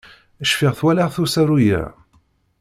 Cfiɣ 0.49 0.75
walaɣ-t 0.85 1.17
usaru-ya. 1.23 1.83